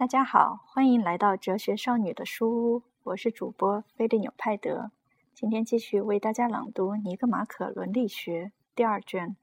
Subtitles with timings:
[0.00, 4.92] 大家好，欢迎来到哲学少女的书屋，我是主播菲利纽派德。
[5.34, 8.44] 今天继续为大家朗读《尼格马可伦理学》
[8.74, 9.36] 第二卷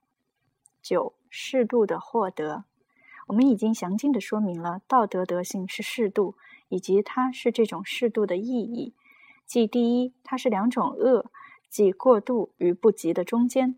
[0.82, 2.64] 九适度的获得。
[3.28, 6.34] 我们已经详尽的说明了道德德性是适度，
[6.70, 8.96] 以及它是这种适度的意义。
[9.46, 11.30] 即第一，它是两种恶，
[11.70, 13.76] 即过度与不及的中间；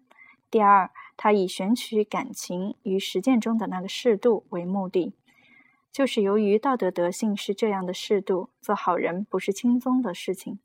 [0.50, 5.14] 第二，它以选取感情与实践中的那个适度为目的。
[5.92, 10.60] 就是由于道德德性是这样的适度，做好人不是轻松的事情，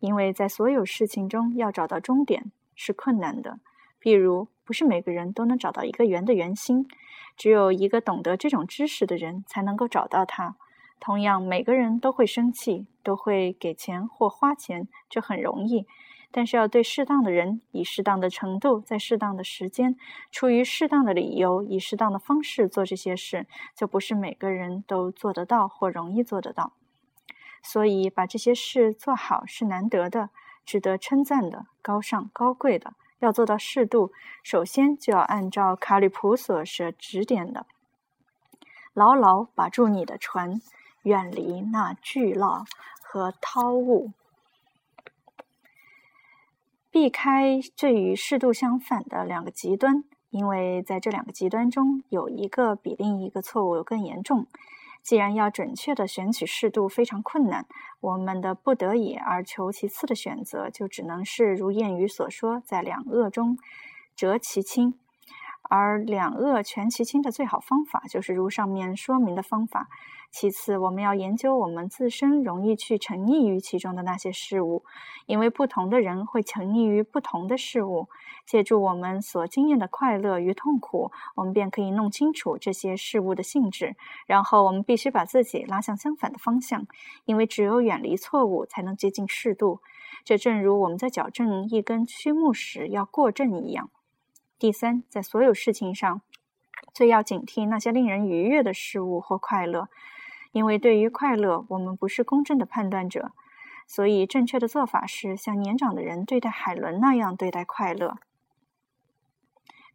[0.00, 3.60] 因为在所有事情中要找到终点是困难的。
[4.02, 6.88] 譬如，不是每个人都能找到一个圆的圆心，
[7.36, 10.56] 只有一个懂得这种知识的人才能够找到它。
[10.98, 15.86] 同样，每个人都会生气，都会给钱或花钱，这很容易。
[16.32, 19.96] 但是要对适当的人，以适当的程度，在适当的时间，
[20.30, 26.72] 出于适当的理由，以适当的方式做这些事，就不是每个人都做得到或容易做得到。
[27.62, 30.30] 所以，把这些事做好是难得的，
[30.64, 32.94] 值得称赞的，高尚高贵的。
[33.18, 37.66] 要做到适度，首先就要按照卡里普所设指点的，
[38.94, 40.62] 牢牢把住你的船，
[41.02, 42.64] 远离那巨浪
[43.02, 44.12] 和涛雾。
[46.90, 54.46] 避开这与适度相反的两个极端，因为在这两个极端中有一个比另一个错误更严重。
[55.02, 57.64] 既然要准确的选取适度非常困难，
[58.00, 63.56] 我们的不得已而求其次的选择，就只能是如谚语所说，在两恶中
[64.14, 64.98] 择其轻。
[65.70, 69.88] 而两恶全其轻的最好方法，就是如上面说明的方法。
[70.32, 74.84] 其次，我们要研究我们自身容易去沉溺于其中的那些事物，
[75.26, 78.08] 因为不同的人会沉溺于不同的事物。
[78.46, 83.94] 借助我们所经验的快乐与痛苦，我们便可以弄清楚这些事物的性质。
[84.26, 86.84] 然后，我们必须把自己拉向相反的方向，
[87.26, 89.80] 因为只有远离错误，才能接近适度。
[90.24, 93.90] 这正如我们在矫正一根曲木时要过正一样。
[94.60, 96.20] 第三，在所有事情上，
[96.92, 99.88] 最要警惕那些令人愉悦的事物或快乐。
[100.52, 103.32] 因为对于快乐，我们不是公正的判断者，
[103.86, 108.18] 所以正确的做法是像年长的人对待海伦那样对待快乐，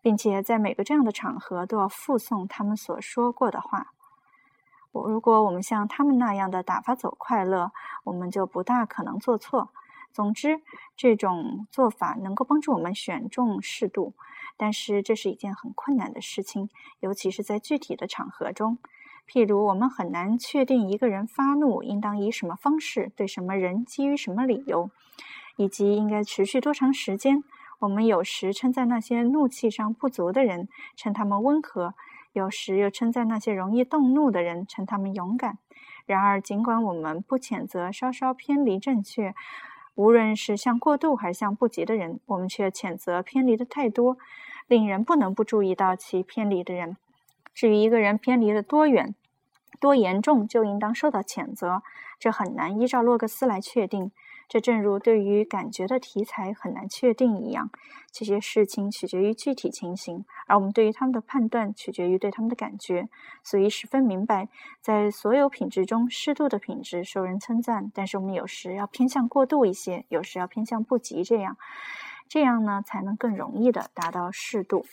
[0.02, 3.94] 并且在每个这样的场合都要附送他们所说过的话。
[4.94, 7.72] 我如果我们像他们那样的打发走快乐，
[8.06, 9.70] 我们就不大可能做错。
[10.12, 10.62] 总之，
[10.96, 14.14] 这种做法能够帮助我们选中适度，
[14.58, 18.78] 但是这是一件很困难的事情，尤其是在具体的场合中。
[19.28, 24.92] 譬如，我们很难确定一个人发怒应当以什么方式对什么人，基于什么理由，
[25.58, 27.44] 以及应该持续多长时间。
[27.80, 31.96] 我们有时称赞那些怒气上不足的人，称他们温和；
[32.34, 35.58] 有时又称赞那些容易动怒的人，称他们勇敢。
[36.06, 39.34] 然而，尽管我们不谴责稍稍偏离正确，
[39.96, 44.18] 无论是向过度还是向不及的人，我们却谴责偏离的太多，
[44.68, 46.98] 令人不能不注意到其偏离的人。
[47.54, 49.16] 至于一个人偏离了多远、
[49.80, 51.82] 多严重，就应当受到谴责，
[52.20, 54.12] 这很难依照洛克斯来确定。
[54.48, 57.70] 这正如对于感觉的题材很难确定一样，
[58.12, 63.10] 这些事情取决于具体情形，而我们对于他们的判断取决于对他们的感觉。
[63.44, 64.48] 所以十分明白，
[64.82, 71.58] 在所有品质中，适度的品质受人称赞，但是我们有时要偏向过度一些，有时要偏向不及，这样，
[72.28, 74.86] 这样呢才能更容易的达到适度。